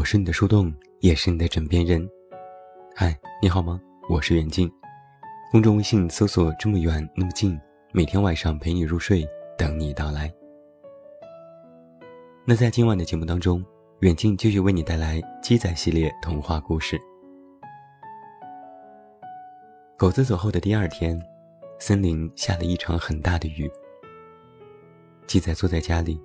[0.00, 2.08] 我是你的树洞，也是你的枕边人。
[2.96, 3.78] 嗨，你好吗？
[4.08, 4.66] 我是远近。
[5.52, 7.60] 公众微信搜索“这么远那么近”，
[7.92, 10.32] 每天晚上陪你入睡，等你到来。
[12.46, 13.62] 那在今晚的节目当中，
[13.98, 16.98] 远近继续为你带来鸡仔系列童话故事。
[19.98, 21.20] 狗子走后的第二天，
[21.78, 23.70] 森林下了一场很大的雨。
[25.26, 26.18] 鸡仔坐在家里，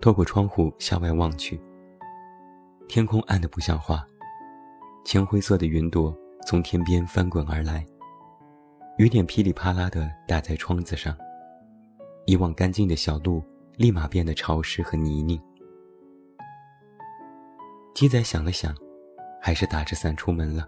[0.00, 1.60] 透过窗户向外望去。
[2.88, 4.02] 天空暗得不像话，
[5.04, 6.16] 铅灰色的云朵
[6.46, 7.84] 从天边翻滚而来，
[8.96, 11.14] 雨点噼里啪啦地打在窗子上，
[12.24, 13.44] 以往干净的小路
[13.76, 15.38] 立马变得潮湿和泥泞。
[17.94, 18.74] 鸡仔想了想，
[19.38, 20.66] 还是打着伞出门了。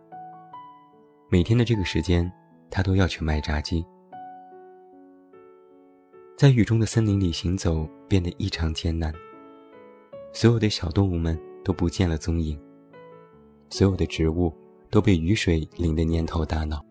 [1.31, 2.31] 每天的这个时间，
[2.71, 3.83] 他都要去卖炸鸡。
[6.37, 9.11] 在雨中的森林里行走变得异常艰难，
[10.35, 12.59] 所有的小动物们都不见了踪影，
[13.69, 14.53] 所有的植物
[14.91, 16.85] 都被雨水淋得蔫头大脑。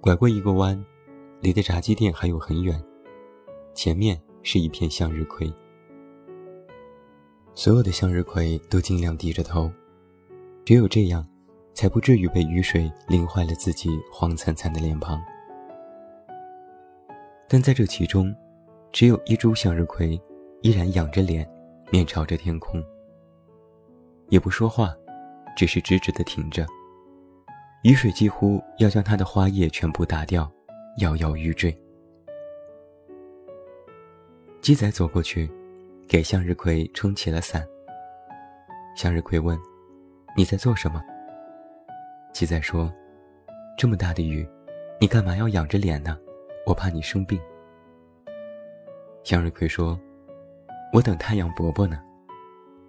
[0.00, 0.82] 拐过一个弯，
[1.40, 2.82] 离的炸鸡店还有很远，
[3.74, 5.52] 前面是一片向日葵。
[7.54, 9.70] 所有的向日葵都尽量低着头，
[10.64, 11.26] 只有这样，
[11.74, 15.20] 才不至于被雨水淋坏了自己黄灿灿的脸庞。
[17.48, 18.34] 但在这其中，
[18.92, 20.20] 只有一株向日葵
[20.62, 21.48] 依然仰着脸，
[21.90, 22.84] 面朝着天空，
[24.28, 24.94] 也不说话，
[25.56, 26.66] 只是直直地挺着。
[27.82, 30.50] 雨水几乎要将它的花叶全部打掉，
[30.98, 31.76] 摇摇欲坠。
[34.60, 35.50] 鸡仔走过去。
[36.08, 37.66] 给向日葵撑起了伞。
[38.96, 39.58] 向日葵问
[40.38, 41.02] ：“你在做什么？”
[42.32, 42.88] 鸡仔说
[43.76, 44.48] ：“这么大的雨，
[45.00, 46.16] 你干嘛要仰着脸呢？
[46.64, 47.40] 我怕你生病。”
[49.24, 49.98] 向日葵说
[50.92, 52.00] ：“我等太阳伯伯呢，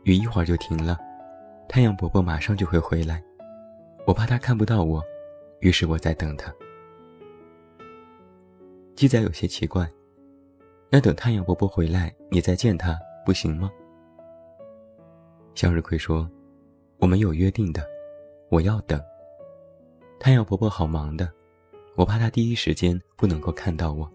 [0.03, 0.97] 雨一会儿就停了，
[1.67, 3.21] 太阳伯伯马上就会回来，
[4.05, 5.03] 我怕他看不到我，
[5.59, 6.53] 于是我在等他。”
[8.95, 9.89] 鸡仔有些奇怪
[10.89, 13.69] ：“那等太阳伯伯回来，你再见他？”不行吗？
[15.53, 16.29] 向日葵说
[16.97, 17.83] ：“我们有约定的，
[18.49, 19.01] 我要等。
[20.17, 21.29] 太阳伯伯好忙的，
[21.95, 24.09] 我怕他第一时间不能够看到我。”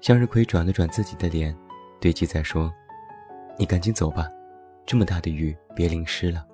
[0.00, 1.56] 向日葵转了转自己的脸，
[2.00, 2.72] 对鸡仔说
[3.58, 4.28] ：“你赶紧走吧，
[4.86, 6.46] 这么大的雨，别淋湿了。”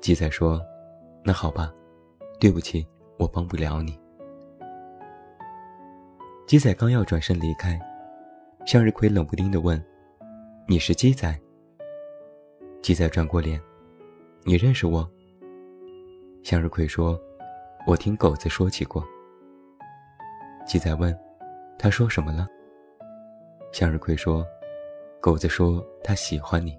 [0.00, 0.60] 鸡仔说
[1.22, 1.72] ：“那好吧，
[2.40, 2.86] 对不起，
[3.18, 3.98] 我帮不了你。”
[6.46, 7.78] 鸡仔刚要转身离开。
[8.64, 9.82] 向日葵冷不丁地问
[10.68, 11.38] ：“你是鸡仔？”
[12.82, 13.58] 鸡仔转过脸
[14.44, 15.08] ：“你认识我？”
[16.44, 17.18] 向日葵说
[17.86, 19.02] ：“我听狗子说起过。”
[20.66, 21.18] 鸡仔问
[21.78, 22.46] ：“他说什么了？”
[23.72, 24.46] 向日葵说
[25.20, 26.76] ：“狗子说他喜欢你。”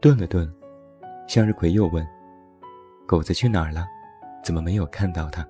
[0.00, 0.52] 顿了顿，
[1.28, 2.06] 向日葵又问
[3.06, 3.86] ：“狗子去哪儿了？
[4.42, 5.46] 怎么没有看到他？”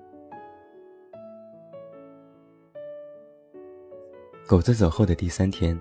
[4.47, 5.79] 狗子走后的第三天，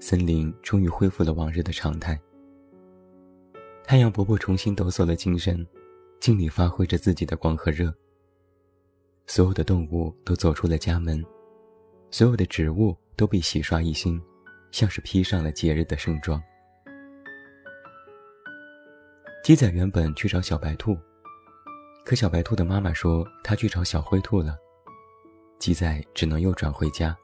[0.00, 2.20] 森林终于恢复了往日的常态。
[3.84, 5.64] 太阳伯伯重新抖擞了精神，
[6.18, 7.94] 尽力发挥着自己的光和热。
[9.32, 11.24] 所有的动物都走出了家门，
[12.10, 14.20] 所有的植物都被洗刷一新，
[14.72, 16.42] 像是披上了节日的盛装。
[19.44, 20.98] 鸡仔原本去找小白兔，
[22.04, 24.58] 可小白兔的妈妈说它去找小灰兔了，
[25.60, 27.16] 鸡仔只能又转回家。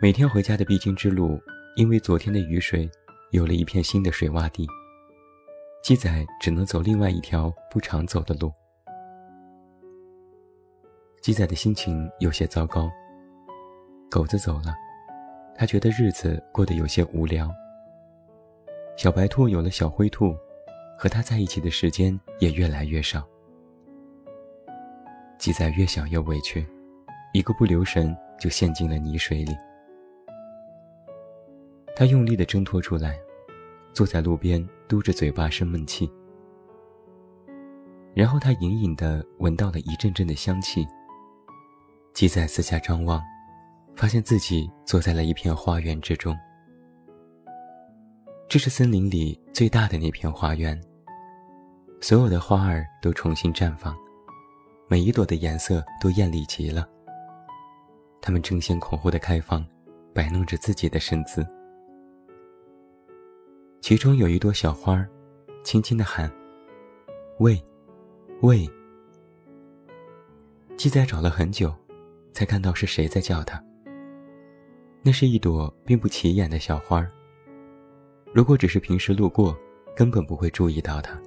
[0.00, 1.38] 每天回家的必经之路，
[1.76, 2.90] 因为昨天的雨水，
[3.32, 4.66] 有了一片新的水洼地。
[5.84, 8.50] 鸡仔只能走另外一条不常走的路。
[11.22, 12.90] 鸡仔的心情有些糟糕。
[14.10, 14.74] 狗子走了，
[15.54, 17.48] 他觉得日子过得有些无聊。
[18.96, 20.34] 小白兔有了小灰兔，
[20.98, 23.24] 和他在一起的时间也越来越少。
[25.38, 26.66] 鸡仔越想越委屈，
[27.32, 29.56] 一个不留神就陷进了泥水里。
[31.94, 33.16] 他用力地挣脱出来，
[33.92, 36.10] 坐在路边，嘟着嘴巴生闷气。
[38.12, 40.84] 然后他隐隐地闻到了一阵阵的香气。
[42.14, 43.22] 鸡仔四下张望，
[43.96, 46.38] 发现自己坐在了一片花园之中。
[48.48, 50.78] 这是森林里最大的那片花园，
[52.02, 53.96] 所有的花儿都重新绽放，
[54.88, 56.86] 每一朵的颜色都艳丽极了。
[58.20, 59.64] 它们争先恐后的开放，
[60.12, 61.46] 摆弄着自己的身姿。
[63.80, 65.04] 其中有一朵小花，
[65.64, 66.30] 轻轻地喊
[67.40, 67.60] ：“喂，
[68.42, 68.70] 喂。”
[70.76, 71.74] 鸡仔找了很久，
[72.32, 73.62] 才看到是谁在叫他。
[75.02, 77.10] 那是一朵并不起眼的小花儿。
[78.32, 79.56] 如果只是平时路过，
[79.94, 81.20] 根本不会注意到它。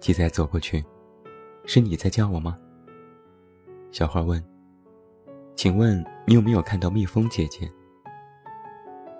[0.00, 0.84] 鸡仔走过去，
[1.66, 2.58] 是你在叫我吗？
[3.92, 4.42] 小花问。
[5.54, 7.70] 请问你有没有看到蜜蜂姐姐？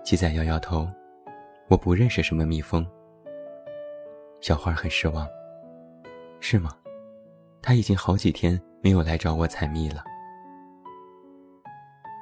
[0.02, 0.88] 鸡仔摇摇头，
[1.68, 2.84] 我不认识什么蜜蜂。
[4.40, 5.28] 小花很失望。
[6.40, 6.74] 是吗？
[7.60, 10.03] 他已经好几天没有来找我采蜜了。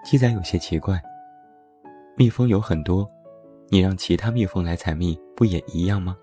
[0.05, 1.01] 鸡仔有些奇怪。
[2.17, 3.09] 蜜蜂有很多，
[3.69, 6.17] 你让其他蜜蜂来采蜜，不也一样吗？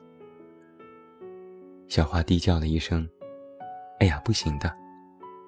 [1.88, 3.08] 小花低叫了一声
[4.00, 4.76] ：“哎呀，不行的，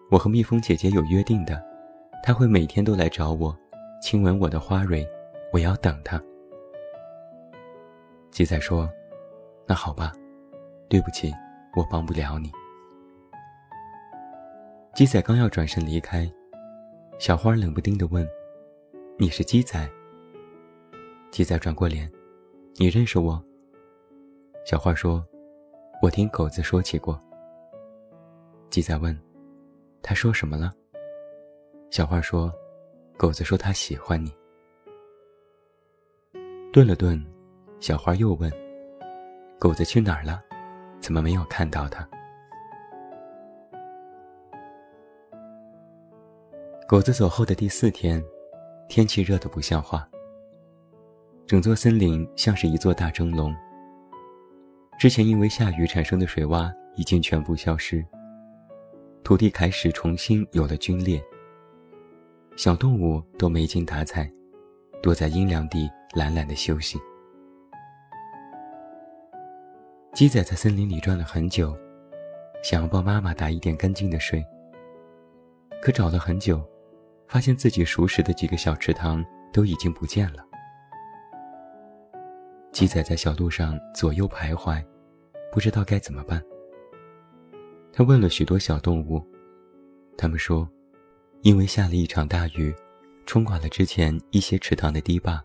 [0.10, 1.62] 我和蜜蜂姐姐有约定的，
[2.24, 3.54] 她会每天都来找我，
[4.02, 5.06] 亲吻我的花蕊，
[5.52, 6.22] 我要等她。”
[8.32, 8.88] 鸡仔说
[9.68, 10.14] ：“那好吧，
[10.88, 11.34] 对不起，
[11.76, 12.50] 我帮不了你。”
[14.98, 16.28] 鸡仔刚要转身离开，
[17.20, 18.28] 小花冷不丁地问
[19.16, 19.88] ：“你是鸡仔？”
[21.30, 22.12] 鸡仔转过脸
[22.78, 23.40] ：“你认识我？”
[24.66, 25.24] 小花说。
[26.02, 27.20] 我听狗子说起过。
[28.72, 29.16] 鸡仔问
[30.02, 30.74] ：“他说什么了？”
[31.92, 32.52] 小花说
[33.18, 34.34] ：“狗子说他喜欢你。”
[36.74, 37.24] 顿了顿，
[37.80, 38.52] 小花又问
[39.62, 40.42] ：“狗子去哪儿了？
[41.00, 42.04] 怎么没有看到他？”
[46.88, 48.24] 狗子走后的第四天，
[48.88, 50.08] 天气热得不像话，
[51.46, 53.54] 整座森林像是一座大蒸笼。
[54.98, 58.06] 之前因为下雨产生的水洼已经全部消失，
[59.22, 61.22] 土地开始重新有了龟裂。
[62.56, 64.32] 小动物都没精打采，
[65.04, 66.98] 躲在阴凉地懒懒的休息。
[70.14, 71.76] 鸡仔在森林里转了很久，
[72.64, 74.42] 想要帮妈妈打一点干净的水。
[75.82, 76.66] 可找了很久，
[77.28, 80.46] 发现自己熟识的几个小池塘都已经不见了。
[82.72, 84.84] 鸡仔在小路上左右徘徊，
[85.52, 86.42] 不知道该怎么办。
[87.92, 89.26] 他问了许多小动物，
[90.18, 90.70] 他们说，
[91.42, 92.74] 因为下了一场大雨，
[93.26, 95.44] 冲垮了之前一些池塘的堤坝，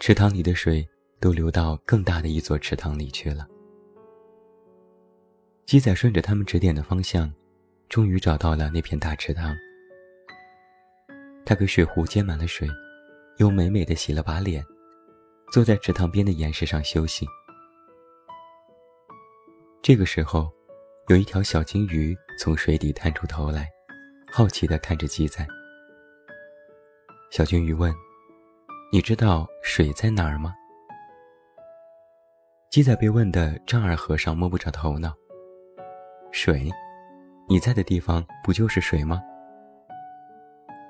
[0.00, 0.86] 池塘里的水
[1.20, 3.46] 都流到更大的一座池塘里去了。
[5.66, 7.32] 鸡仔顺着他们指点的方向，
[7.88, 9.56] 终于找到了那片大池塘。
[11.50, 12.68] 他给水壶接满了水，
[13.38, 14.64] 又美美的洗了把脸。
[15.52, 17.26] 坐在池塘边的岩石上休息。
[19.82, 20.48] 这个时候，
[21.08, 23.68] 有一条小金鱼从水底探出头来，
[24.30, 25.44] 好奇的看着鸡仔。
[27.32, 27.92] 小金鱼问
[28.92, 30.54] ：“你知道水在哪儿吗？”
[32.70, 35.12] 鸡仔被问得丈二和尚摸不着头脑。
[36.30, 36.70] 水，
[37.48, 39.20] 你在的地方不就是水吗？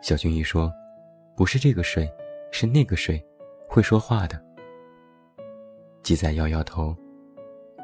[0.02, 0.72] 小金鱼说
[1.36, 2.10] ：“不是这个水，
[2.50, 3.22] 是那个水，
[3.68, 4.42] 会说话的。”
[6.02, 6.96] 鸡仔摇摇头，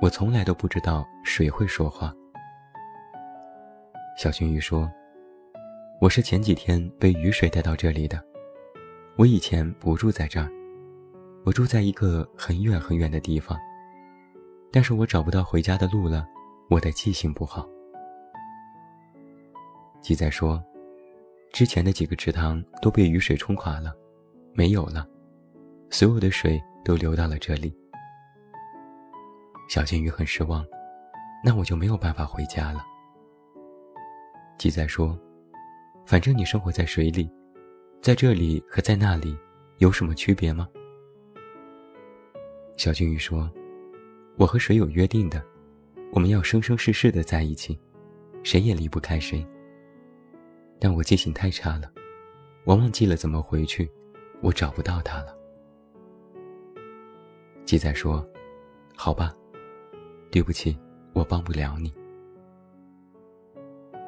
[0.00, 2.14] 我从来都不知道水会说话。
[4.18, 4.90] 小金鱼说
[6.00, 8.18] ：“我是前几天被雨水带到这里的，
[9.16, 10.50] 我以前不住在这儿，
[11.44, 13.58] 我住在一个很远很远的地方，
[14.72, 16.26] 但是我找不到回家的路了，
[16.70, 17.68] 我的记性不好。”
[20.00, 20.64] 鸡仔说
[21.52, 23.94] ：“之前的几个池塘都被雨水冲垮了，
[24.52, 25.08] 没有了，
[25.90, 27.74] 所有的水都流到了这里。”
[29.68, 30.64] 小金鱼很失望，
[31.42, 32.84] 那我就没有办法回家了。
[34.58, 35.18] 鸡仔说
[36.06, 37.28] ：“反正你生活在水里，
[38.00, 39.36] 在这里和在那里
[39.78, 40.68] 有什么区别吗？”
[42.76, 43.50] 小金鱼说
[44.36, 45.42] ：“我和水有约定的，
[46.12, 47.78] 我们要生生世世的在一起，
[48.42, 49.44] 谁也离不开谁。
[50.78, 51.90] 但我记性太差了，
[52.64, 53.90] 我忘记了怎么回去，
[54.42, 55.36] 我找不到它了。”
[57.64, 58.26] 鸡仔说
[58.94, 59.34] ：“好吧。”
[60.30, 60.78] 对不起，
[61.14, 61.92] 我帮不了你。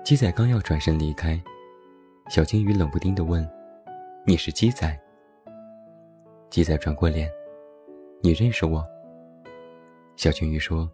[0.05, 1.43] 鸡仔刚要转身离开，
[2.29, 3.49] 小金鱼冷不丁地问
[4.27, 4.99] ：“你是鸡仔？”
[6.51, 7.31] 鸡仔转过脸
[8.23, 8.85] ：“你认识我？”
[10.17, 10.91] 小金鱼说：“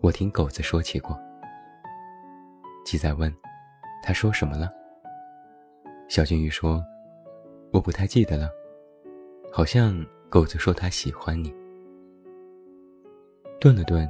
[0.00, 1.16] 我听狗子说起过。”
[2.84, 3.32] 鸡仔问
[4.02, 4.72] ：“他说什么了？”
[6.08, 6.84] 小金鱼说
[7.72, 8.48] ：“我不太记得了，
[9.52, 11.54] 好像狗子说他喜欢你。”
[13.60, 14.08] 顿了顿。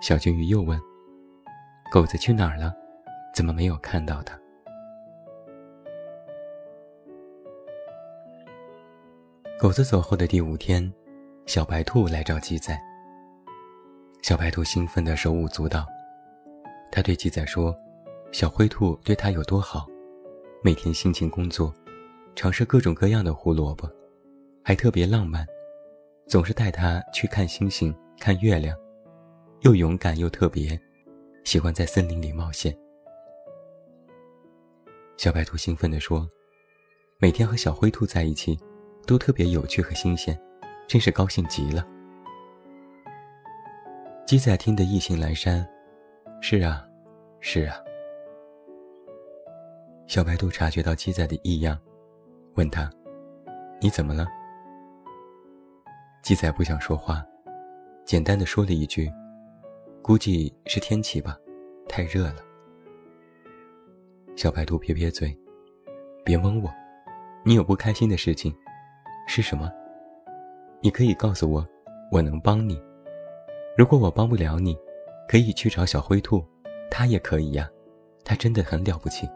[0.00, 0.80] 小金鱼又问
[1.90, 2.72] ：“狗子去哪儿了？
[3.34, 4.38] 怎么没有看到他？”
[9.58, 10.92] 狗子走后的第五天，
[11.46, 12.80] 小白兔来找鸡仔。
[14.22, 15.84] 小白兔兴奋的手舞足蹈，
[16.92, 17.76] 他对鸡仔说
[18.30, 19.84] ：“小灰兔对他有多好，
[20.60, 21.72] 每天辛勤工作，
[22.34, 23.88] 尝试各种各样的胡萝卜，
[24.64, 25.46] 还特别浪漫，
[26.26, 28.76] 总是带他去看星星、看月亮，
[29.60, 30.78] 又勇敢又特别，
[31.44, 32.76] 喜欢在森林里冒险。
[35.16, 36.28] 小白兔兴奋地说
[37.18, 38.58] ：“每天和小灰兔在一起，
[39.06, 40.36] 都特别有趣和新鲜，
[40.88, 41.86] 真是高兴极了。”
[44.26, 45.64] 鸡仔听得意兴阑珊
[46.42, 46.84] ：“是啊，
[47.38, 47.78] 是啊。”
[50.08, 51.78] 小白兔察觉到鸡仔的异样，
[52.54, 52.90] 问他
[53.78, 54.26] ：“你怎么了？”
[56.24, 57.22] 鸡仔不想说话，
[58.06, 59.12] 简单的说了一句
[60.00, 61.36] ：“估计是天气吧，
[61.86, 62.36] 太热了。”
[64.34, 65.38] 小白兔撇撇嘴
[66.24, 66.72] ：“别蒙我，
[67.44, 68.50] 你有不开心的事情，
[69.26, 69.70] 是什么？
[70.80, 71.62] 你可以告诉我，
[72.10, 72.82] 我能帮你。
[73.76, 74.74] 如果我帮不了你，
[75.28, 76.42] 可以去找小灰兔，
[76.90, 77.68] 他也可以呀，
[78.24, 79.28] 他真的很了不起。”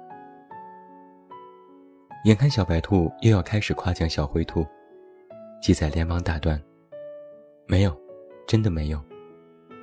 [2.24, 4.64] 眼看小白兔又要开始夸奖小灰兔，
[5.60, 6.60] 鸡仔连忙打断
[7.66, 8.00] ：“没有，
[8.46, 9.04] 真的没有，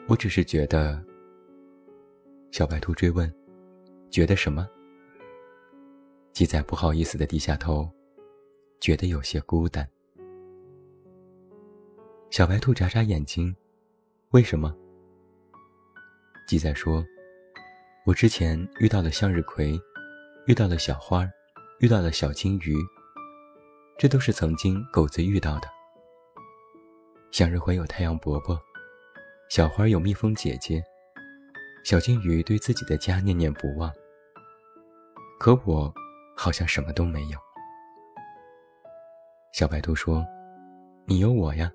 [0.08, 1.04] 我只是觉得。”
[2.52, 3.30] 小白兔追问
[4.10, 4.66] ：“觉得什么？”
[6.32, 7.90] 鸡仔不好意思的低下头，
[8.80, 9.86] 觉得有些孤单。
[12.30, 13.54] 小白兔眨眨眼睛
[14.32, 14.74] ：“为什么？”
[16.48, 17.06] 鸡仔说
[18.08, 19.78] ：“我之前遇到了向日葵，
[20.48, 21.30] 遇到了小花。”
[21.80, 22.76] 遇到了小金鱼，
[23.98, 25.68] 这都是曾经狗子遇到的。
[27.32, 28.60] 向日葵有太阳伯伯，
[29.50, 30.84] 小花有蜜蜂姐姐，
[31.86, 33.90] 小金鱼对自己的家念念不忘。
[35.40, 35.94] 可我
[36.36, 37.40] 好像什么都没有。
[39.54, 40.26] 小白兔说
[41.08, 41.72] ：“你有我呀。”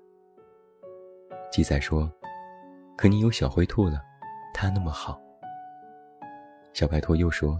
[1.51, 2.07] 鸡仔说
[2.95, 4.03] ：“可你有小灰兔了，
[4.53, 5.19] 它那么好。”
[6.73, 7.59] 小白兔又说：“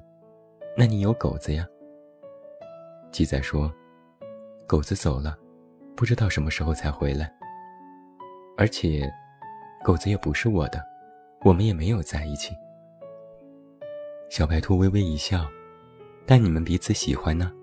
[0.77, 1.67] 那你有狗子呀。”
[3.15, 3.73] 鸡仔说
[4.67, 5.37] ：“狗子走了，
[5.95, 7.33] 不知道什么时候才回来。
[8.57, 9.09] 而且，
[9.85, 10.83] 狗子也不是我的，
[11.45, 12.53] 我们也没有在一起。”
[14.29, 15.45] 小白兔微微一笑
[16.27, 17.53] ：“但你们彼此喜欢呢？”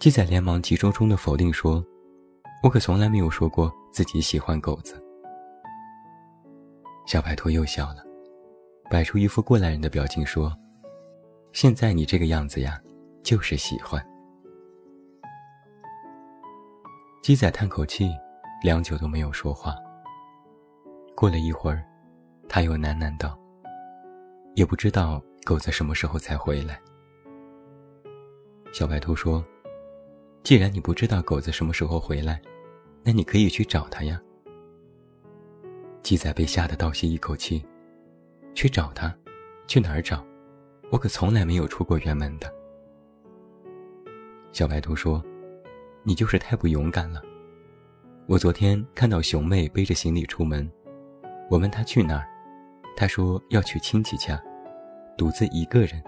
[0.00, 1.80] 鸡仔连忙急中中的否定说
[2.64, 5.00] ：“我可从来没有说过自己喜欢狗子。”
[7.06, 8.04] 小白兔又笑了，
[8.90, 10.52] 摆出一副过来人的表情说
[11.54, 12.76] ：“现在你这个样子呀。”
[13.22, 14.04] 就是喜欢。
[17.22, 18.10] 鸡仔叹口气，
[18.62, 19.74] 良久都没有说话。
[21.14, 21.84] 过了一会儿，
[22.48, 23.38] 他又喃喃道
[24.54, 26.80] ：“也不知道狗子什么时候才回来。”
[28.72, 29.44] 小白兔说
[30.42, 32.40] ：“既然你不知道狗子什么时候回来，
[33.02, 34.20] 那你可以去找他呀。”
[36.02, 37.62] 鸡仔被吓得倒吸一口气
[38.54, 39.14] ：“去找他？
[39.66, 40.24] 去哪儿找？
[40.90, 42.50] 我可从来没有出过远门的。”
[44.50, 45.22] 小白兔说
[46.02, 47.22] ：“你就是太不勇敢了。
[48.26, 50.68] 我昨天看到熊妹背着行李出门，
[51.50, 52.26] 我问她去哪儿，
[52.96, 54.42] 她说要去亲戚家，
[55.16, 56.02] 独自一个人。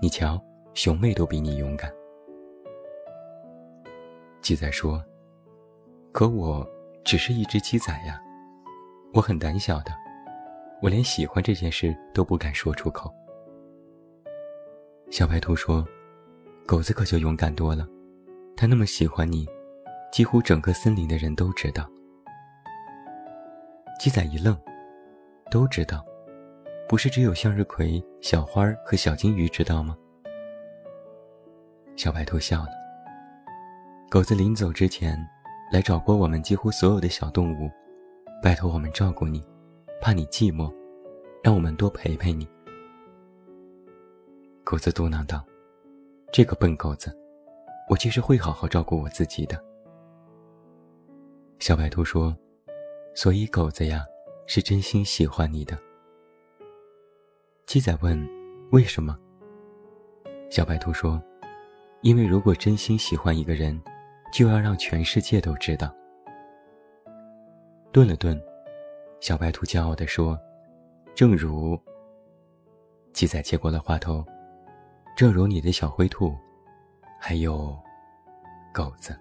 [0.00, 0.42] 你瞧，
[0.74, 1.92] 熊妹都比你勇敢。”
[4.40, 5.04] 鸡仔说
[6.12, 6.66] ：“可我
[7.04, 8.18] 只是一只鸡仔呀，
[9.12, 9.92] 我很胆小的，
[10.80, 13.12] 我连喜欢这件事都不敢说出口。”
[15.10, 15.86] 小白兔说。
[16.70, 17.84] 狗子可就勇敢多了，
[18.56, 19.44] 它那么喜欢你，
[20.12, 21.90] 几乎整个森林的人都知道。
[23.98, 24.56] 鸡仔一愣，
[25.50, 26.06] 都知道，
[26.88, 29.98] 不是只有向日葵、小花和小金鱼知道吗？
[31.96, 32.70] 小白兔笑了。
[34.08, 35.18] 狗子临走之前，
[35.72, 37.68] 来找过我们几乎所有的小动物，
[38.40, 39.42] 拜托我们照顾你，
[40.00, 40.72] 怕你寂寞，
[41.42, 42.48] 让我们多陪陪你。
[44.62, 45.44] 狗子嘟囔道。
[46.32, 47.12] 这个笨狗子，
[47.88, 49.60] 我其实会好好照顾我自己的。
[51.58, 52.36] 小白兔说
[53.16, 54.04] ：“所以狗子呀，
[54.46, 55.76] 是真心喜欢你的。”
[57.66, 58.16] 鸡仔问
[58.70, 59.18] ：“为什么？”
[60.48, 61.20] 小白兔说
[62.02, 63.80] ：“因为如果真心喜欢一个人，
[64.32, 65.92] 就要让全世界都知道。”
[67.90, 68.40] 顿了顿，
[69.18, 70.38] 小白兔骄傲地说
[71.12, 71.76] ：“正如……”
[73.12, 74.24] 鸡仔接过了话头。
[75.16, 76.34] 正如你的小灰兔，
[77.18, 77.78] 还有
[78.72, 79.14] 狗子。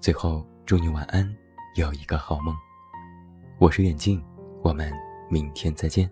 [0.00, 1.28] 最后，祝你晚安，
[1.76, 2.54] 有一个好梦。
[3.58, 4.22] 我是远近，
[4.62, 4.92] 我们
[5.28, 6.08] 明天再见。